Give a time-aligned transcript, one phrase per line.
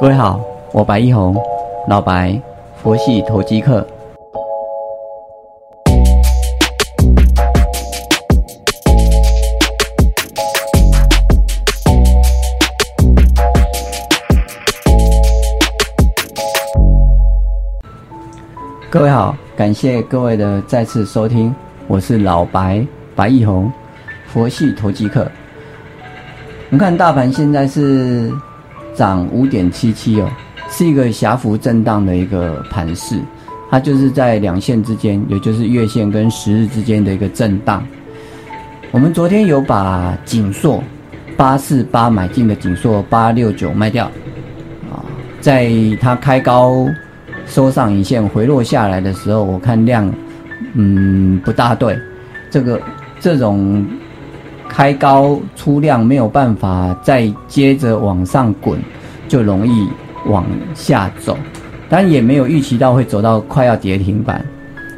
[0.00, 0.40] 各位好，
[0.72, 1.36] 我白一红，
[1.86, 2.38] 老白，
[2.82, 3.86] 佛系投机客。
[18.90, 21.54] 各位好，感谢各位的再次收听，
[21.86, 22.84] 我是老白
[23.14, 23.72] 白一红，
[24.26, 25.30] 佛系投机客。
[26.70, 28.32] 我们看大盘现在是
[28.94, 30.30] 涨五点七七哦，
[30.70, 33.18] 是一个狭幅震荡的一个盘势，
[33.70, 37.84] 它就是在两线之间，也就是月线跟十日之间的一个震荡。
[38.90, 40.82] 我们昨天有把锦硕
[41.36, 44.06] 八四八买进的锦硕八六九卖掉，
[44.90, 45.02] 啊，
[45.40, 46.86] 在它开高
[47.46, 50.12] 收上影线回落下来的时候，我看量
[50.74, 51.98] 嗯不大对，
[52.50, 52.80] 这个
[53.20, 53.84] 这种。
[54.76, 58.76] 开高出量没有办法再接着往上滚，
[59.28, 59.88] 就容易
[60.26, 61.38] 往下走，
[61.88, 64.44] 但也没有预期到会走到快要跌停板。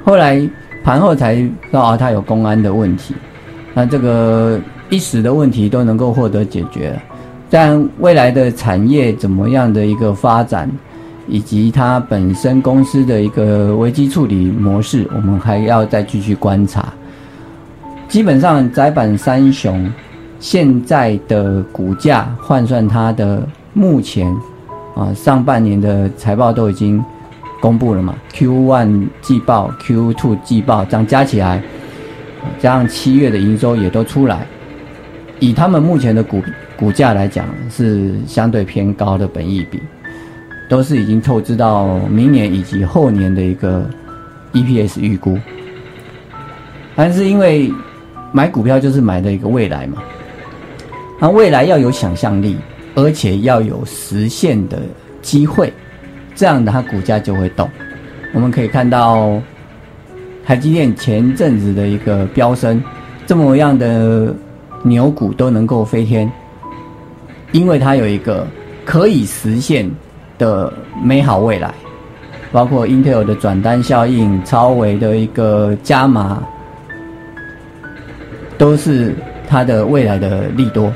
[0.02, 0.41] 后来
[0.82, 3.14] 盘后才知道它有公安的问题，
[3.74, 6.98] 那这个一时的问题都能够获得解决，
[7.50, 10.70] 但未来的产业怎么样的一个发展，
[11.28, 16.94] 以及它本身公司的一个危机处理模式，我们还要再继续观察。
[18.08, 19.92] 基本上，窄板三雄
[20.38, 24.32] 现在的股价换算它的目前
[24.94, 27.04] 啊上半年的财报都已经
[27.60, 31.62] 公布了嘛？Q one 季报、Q two 季报这样加起来，
[32.58, 34.46] 加上七月的营收也都出来，
[35.41, 36.41] 以他们目前的股
[36.78, 39.82] 股价来讲，是相对偏高的本益比，
[40.70, 43.84] 都是已经透支到明年以及后年的一个
[44.52, 45.36] EPS 预估，
[46.94, 47.70] 但是因为。
[48.32, 50.02] 买股票就是买的一个未来嘛，
[51.19, 52.56] 那未来要有想象力，
[52.94, 54.82] 而且要有实现的
[55.22, 55.72] 机会，
[56.34, 57.69] 这样的它股价就会动。
[58.34, 59.41] 我们可以看到
[60.44, 62.82] 台积电前阵子的一个飙升，
[63.26, 64.34] 这么样的
[64.82, 66.31] 牛股都能够飞天，
[67.53, 68.47] 因为它有一个
[68.84, 69.91] 可以实现
[70.37, 70.70] 的
[71.03, 71.72] 美好未来，
[72.53, 76.43] 包括 Intel 的转单效应、超微的一个加码。
[78.59, 79.15] 都是
[79.47, 80.93] 它的未来的利多，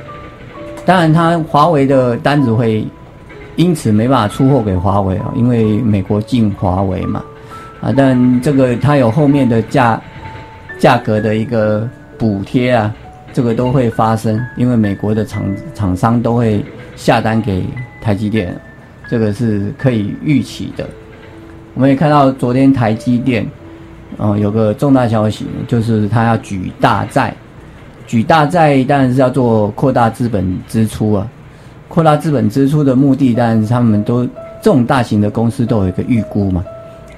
[0.84, 2.86] 当然，它华为的单子会
[3.56, 7.22] 因此没办法出货给华为啊，因为美国禁华为嘛，
[7.80, 10.00] 啊，但这个它有后面的价
[10.78, 12.94] 价格的一个补贴啊，
[13.32, 15.44] 这个都会发生，因为美国的厂
[15.74, 16.64] 厂商都会
[16.96, 17.64] 下单给
[18.00, 18.58] 台积电，
[19.08, 20.88] 这个是可以预期的。
[21.74, 23.46] 我们也看到昨天台积电，
[24.18, 27.34] 嗯，有个重大消息，就是它要举大债。
[28.10, 31.28] 举大债当然是要做扩大资本支出啊，
[31.86, 34.26] 扩大资本支出的目的当然是他们都
[34.60, 36.64] 这种大型的公司都有一个预估嘛，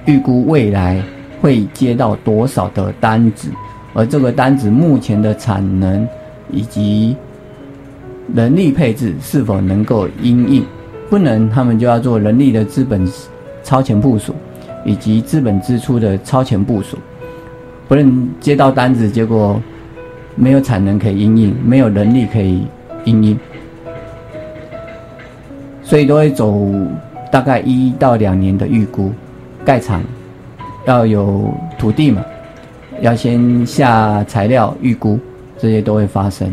[0.05, 1.01] 预估未来
[1.41, 3.49] 会接到多少的单子，
[3.95, 6.07] 而这个单子目前的产能
[6.51, 7.17] 以及
[8.35, 10.63] 人力配置是否能够应应，
[11.09, 13.03] 不能他们就要做人力的资本
[13.63, 14.35] 超前部署，
[14.85, 16.99] 以及资本支出的超前部署，
[17.87, 19.59] 不能接到单子结果。
[20.35, 22.65] 没有产能可以应应，没有能力可以
[23.05, 23.39] 应应，
[25.83, 26.59] 所以都会走
[27.31, 29.11] 大概一到两年的预估。
[29.63, 30.03] 盖厂
[30.85, 32.23] 要有土地嘛，
[33.01, 35.19] 要先下材料预估，
[35.57, 36.51] 这些都会发生。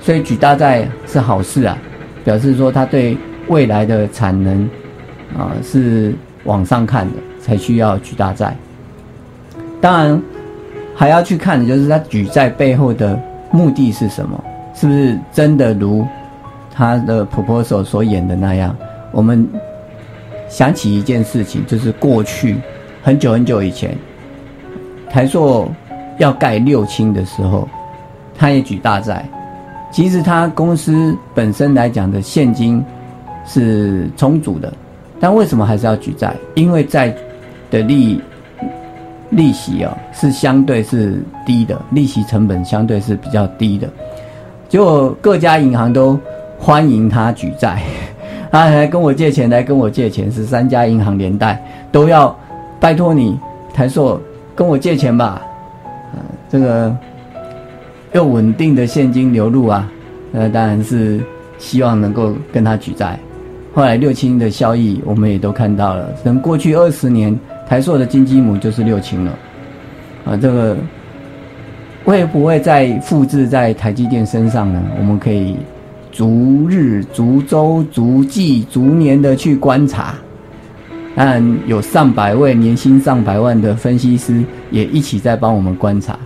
[0.00, 1.76] 所以举大债是好事啊，
[2.24, 3.16] 表示说他对
[3.48, 4.68] 未来的产能
[5.36, 8.56] 啊是往上看的，才需要举大债。
[9.80, 10.22] 当然。
[11.02, 13.18] 还要去看的就是他举债背后的
[13.50, 14.40] 目的是什么？
[14.72, 16.06] 是不是真的如
[16.72, 18.72] 他的 proposal 所演的那样？
[19.10, 19.44] 我们
[20.48, 22.56] 想起一件事情，就是过去
[23.02, 23.98] 很久很久以前，
[25.10, 25.68] 台塑
[26.18, 27.68] 要盖六轻的时候，
[28.38, 29.28] 他也举大债。
[29.90, 32.80] 其实他公司本身来讲的现金
[33.44, 34.72] 是充足的，
[35.18, 36.32] 但为什么还是要举债？
[36.54, 37.12] 因为债
[37.72, 38.20] 的利益。
[39.32, 43.88] 利息啊是相对是低的，利息成本相对是比较低的。
[44.68, 46.18] 结果各家银行都
[46.58, 47.82] 欢迎他举债，
[48.50, 52.34] 他来跟我借钱，来跟我借钱，是三家银行连带都要
[52.78, 53.38] 拜托你
[53.72, 54.20] 台硕
[54.54, 55.40] 跟我借钱吧。
[56.14, 56.20] 嗯，
[56.50, 56.94] 这个
[58.12, 59.90] 又稳定的现金流入啊，
[60.30, 61.20] 那当然是
[61.58, 63.18] 希望能够跟他举债。
[63.74, 67.34] 后来六清的效益我们也都看到了，等过去二十年。
[67.72, 69.32] 台塑的金鸡母就是六氢了，
[70.26, 70.76] 啊，这个
[72.04, 74.82] 会不会再复制在台积电身上呢？
[74.98, 75.56] 我们可以
[76.10, 80.14] 逐日、逐周、逐季、逐年的去观察。
[81.16, 86.18] 当然，有上百位年薪上百万的分析师也一起在帮我们观察。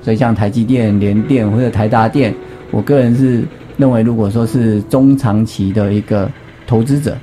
[0.00, 2.34] 所以，像台积电、联电或者台达电，
[2.70, 3.44] 我个人是
[3.76, 6.30] 认为，如果说是中长期的一个
[6.66, 7.14] 投资者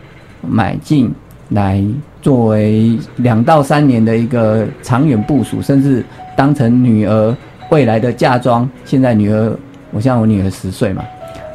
[0.48, 1.12] 买进
[1.50, 1.84] 来，
[2.22, 6.04] 作为两到三年的一个长远部署，甚至
[6.36, 7.36] 当成女儿
[7.70, 8.68] 未来的嫁妆。
[8.84, 9.56] 现在女儿，
[9.92, 11.04] 我像我女儿十岁嘛，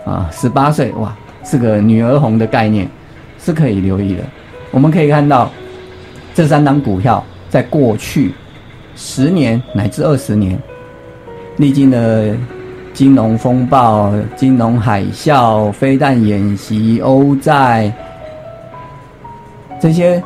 [0.05, 2.89] 啊，十八岁，哇，是个女儿红的概念，
[3.39, 4.23] 是可以留意的。
[4.71, 5.51] 我们可以看到，
[6.35, 8.33] 这三档股票在过去
[8.95, 10.57] 十年乃至二十年，
[11.57, 12.37] 历经了
[12.93, 17.93] 金融风暴、金融海啸、飞弹演习、欧债
[19.81, 20.23] 这些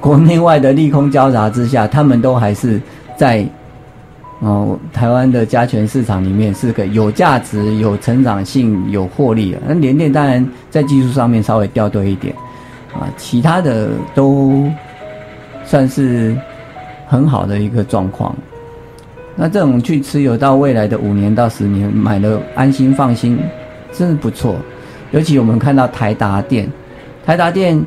[0.00, 2.80] 国内外的利空交杂之下，他们都还是
[3.16, 3.44] 在
[4.40, 9.58] 哦台湾的加权市场里面是个有价值、有成长性、有获利的。
[9.66, 12.34] 那联电当然在技术上面稍微掉队一点。
[12.94, 14.70] 啊，其他的都
[15.64, 16.36] 算是
[17.06, 18.36] 很好的一个状况。
[19.34, 23.38] 那这种去持有到未来的五年到十年，买了安心放心，
[23.92, 24.56] 真的不错。
[25.10, 26.70] 尤其我们看到台达电，
[27.24, 27.82] 台达电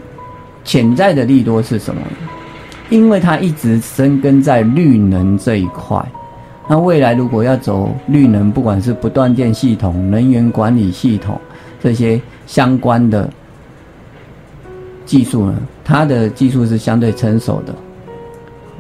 [0.66, 2.02] 潜在的利多是什么？
[2.90, 6.04] 因为它一直深耕在绿能这一块。
[6.68, 11.40] 那未来如果要走绿能，不管是不断电系统、能源管理系统
[11.82, 13.30] 这些相关的。
[15.06, 15.56] 技术呢？
[15.84, 17.76] 它的技术是相对成熟的。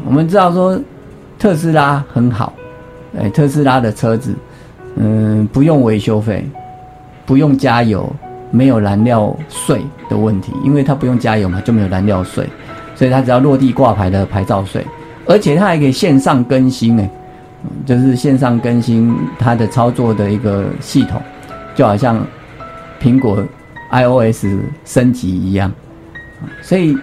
[0.04, 0.80] 我们知道说，
[1.38, 2.52] 特斯拉很好，
[3.16, 4.34] 哎，特斯拉的车子，
[4.96, 6.44] 嗯，不用维修费，
[7.28, 8.12] 不用加油，
[8.52, 12.48] 没有燃料税的问题，因为它不用加油嘛，就没有燃料税，
[12.96, 14.86] 所以它只要落地挂牌的牌照税，
[15.26, 17.10] 而且它还可以线上更新，哎，
[17.86, 21.22] 就是线上更新它的操作的一个系统，
[21.74, 22.26] 就好像
[23.02, 23.44] 苹果
[23.92, 24.46] iOS
[24.86, 25.72] 升级一样。
[26.62, 26.98] 所以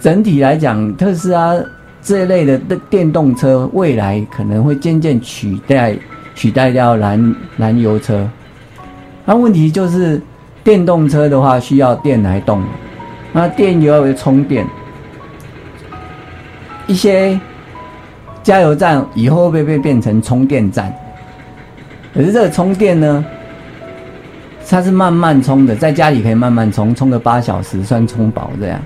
[0.00, 1.54] 整体来讲，特斯拉
[2.02, 5.96] 这一类的电动车，未来可能会渐渐取代
[6.34, 8.28] 取代掉燃燃油车。
[9.26, 10.22] 那问题就是，
[10.64, 12.62] 电动车的话需要电来动，
[13.32, 14.64] 那电又要充电。
[16.86, 17.38] 一些
[18.42, 20.94] 加油站以后会不会变成充电站？
[22.14, 23.24] 可是这个充电呢？
[24.68, 28.80] 它是慢慢充的，在家里可以慢慢充，充个八小时算充饱这样。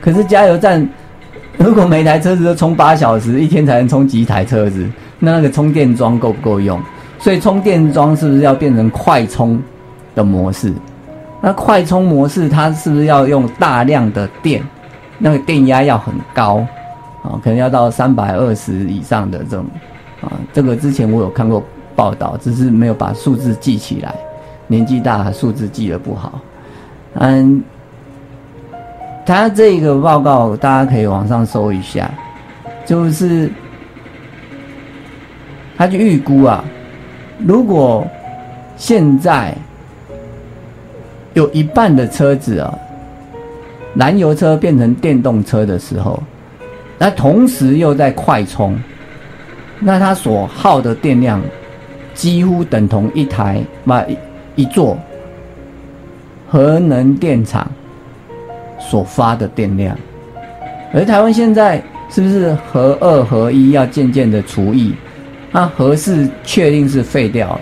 [0.00, 0.86] 可是加油站
[1.58, 4.86] 如果每台车子都充八小时，一天才能充几台车子？
[5.18, 6.80] 那那个充电桩够不够用？
[7.18, 9.58] 所以充电桩是不是要变成快充
[10.16, 10.72] 的模式？
[11.40, 14.60] 那快充模式它是不是要用大量的电？
[15.18, 16.66] 那个电压要很高
[17.22, 19.64] 啊，可能要到三百二十以上的这种
[20.20, 20.32] 啊。
[20.52, 21.62] 这个之前我有看过
[21.94, 24.14] 报道，只是没有把数字记起来。
[24.66, 26.40] 年纪大，数字记得不好。
[27.14, 27.62] 嗯，
[29.24, 32.10] 他这个报告大家可以网上搜一下，
[32.84, 33.50] 就是
[35.78, 36.64] 他就预估啊，
[37.38, 38.06] 如果
[38.76, 39.54] 现在
[41.36, 42.78] 有一半的车子啊，
[43.94, 46.22] 燃油车变成电动车的时候，
[46.96, 48.74] 那同时又在快充，
[49.78, 51.42] 那它所耗的电量
[52.14, 54.08] 几乎等同一台买。
[54.58, 54.98] 一座
[56.48, 57.70] 核能电厂
[58.78, 59.94] 所发的电量，
[60.94, 64.94] 而台湾现在是不是核二核一要渐渐的除役？
[65.52, 67.60] 那核四确定是废掉了，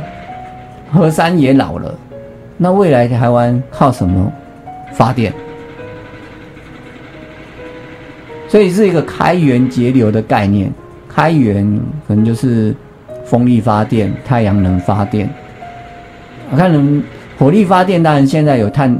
[0.92, 1.92] 核三也老了，
[2.56, 4.32] 那未来台湾靠什么
[4.92, 5.32] 发电？
[8.48, 10.72] 所以是一个开源节流的概念，
[11.08, 11.66] 开源
[12.06, 12.72] 可能就是
[13.24, 15.28] 风力发电、太阳能发电。
[16.52, 17.02] 我看，
[17.36, 18.96] 火力发电当然现在有碳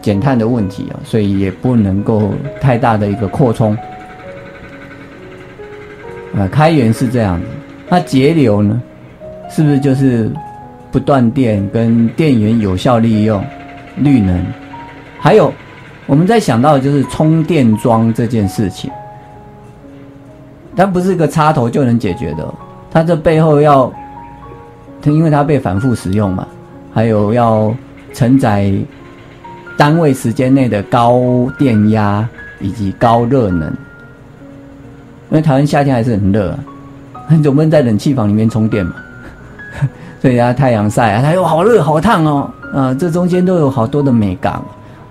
[0.00, 3.76] 减碳的问题啊，所以也不能够太大的一个扩充。
[6.34, 7.46] 啊，开源是这样子，
[7.90, 8.80] 那节流呢？
[9.50, 10.30] 是不是就是
[10.92, 13.44] 不断电跟电源有效利用、
[13.96, 14.44] 绿能？
[15.18, 15.52] 还有，
[16.06, 18.88] 我们在想到的就是充电桩这件事情，
[20.76, 22.54] 它不是一个插头就能解决的，
[22.90, 23.92] 它这背后要。
[25.06, 26.46] 因为它被反复使用嘛，
[26.94, 27.74] 还有要
[28.14, 28.72] 承载
[29.76, 31.20] 单位时间内的高
[31.58, 32.24] 电压
[32.60, 33.66] 以及高热能。
[35.28, 36.56] 因为台湾夏天还是很热，
[37.42, 38.94] 总不能在冷气房里面充电嘛，
[40.22, 44.62] 所以它太阳晒啊，它又好热好烫哦，啊，这中间都有好多的美感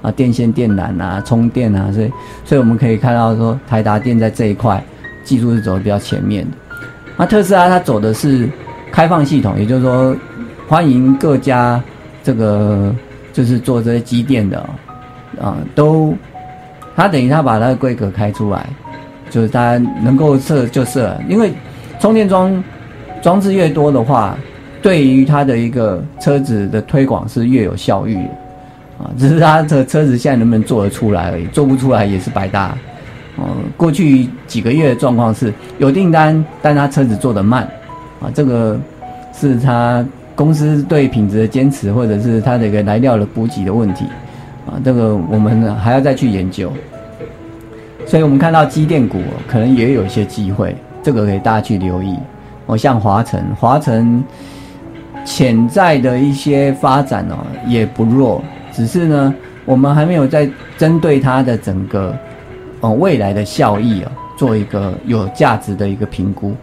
[0.01, 2.11] 啊，电线电缆啊，充电啊，所以，
[2.45, 4.81] 所以我们可以看到说，台达电在这一块
[5.25, 6.51] 技术是走的比较前面的，
[7.17, 8.49] 那特斯拉它走的是。
[8.93, 10.13] 开放系统，也就是说，
[10.67, 11.81] 欢迎各家
[12.21, 12.93] 这个
[13.31, 14.59] 就是做这些机电的
[15.41, 16.13] 啊，都
[16.93, 18.67] 他等于他把它的规格开出来，
[19.29, 21.53] 就是大家能够设就设，因为
[22.01, 22.61] 充电桩
[23.21, 24.37] 装置越多的话，
[24.81, 28.29] 对于它的一个车子的推广是越有效率的
[28.99, 32.77] 啊，只是他的车子现在能不能做得出来而已，做不出来也是白搭。
[33.37, 37.63] 哦，过去几个月的状况是有订单，但他车子做得慢，
[38.21, 38.79] 啊，这个
[39.33, 44.05] 是他公司对品质的坚持，或者是他的一个来料的补给的问题，
[44.67, 46.71] 啊，这个我们还要再去研究。
[48.05, 52.15] 所以我们看到机电股可能也有一些机会，这个给大家去留意。
[52.65, 54.23] 哦，像华晨，华晨
[55.25, 57.37] 潜在的一些发展哦
[57.67, 59.33] 也不弱，只是呢，
[59.65, 62.15] 我们还没有在针对它的整个。
[62.83, 66.55] 哦，未来的效益啊，做一个有价值的一个评估，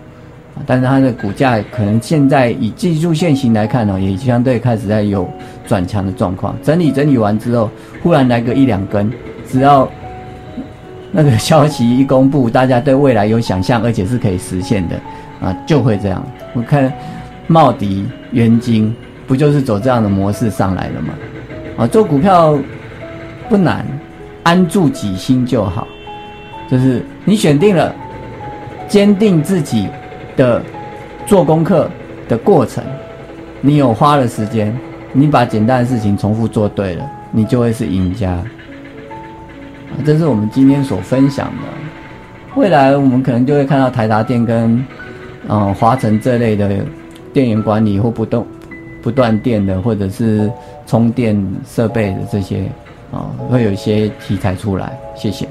[0.67, 5.31] 但是它的股价可能现在以技术线型来看呢，也相对开始在有
[5.65, 6.57] 转强的状况。
[6.61, 7.71] 整理整理完之后，
[8.03, 9.09] 忽然来个一两根，
[9.49, 9.89] 只要
[11.13, 14.97] 那个消息一公布，大家对未来有想象，而且是可以实现的
[15.41, 16.21] 啊，就会这样。
[16.53, 16.93] 我看
[17.49, 18.95] 茂迪、元金
[19.27, 21.09] 不就是走这样的模式上来的吗？
[21.79, 22.57] 啊，做股票
[23.49, 23.85] 不难，
[24.43, 25.89] 安住己心就好。
[26.71, 27.95] 就是你选定了，
[28.87, 29.89] 坚定自己
[30.37, 30.63] 的
[31.27, 31.91] 做功课
[32.29, 32.85] 的过程，
[33.63, 34.77] 你有花了时间，
[35.13, 38.39] 你把简单的事情重复做对了，你就会是赢家。
[40.05, 41.63] 这是我们今天所分享的。
[42.55, 44.85] 未来我们可能就会看到台达电跟
[45.49, 46.85] 嗯华晨这类的
[47.33, 48.47] 电源管理或不动
[49.03, 50.51] 不断电的，或者是
[50.87, 52.65] 充电设备的这些
[53.11, 54.99] 啊，会有一些题材出来。
[55.15, 55.49] 谢谢。